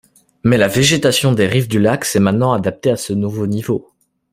[0.43, 3.87] Mais la végétation des rives du lac s'est maintenant adapté à ce nouveau niveau.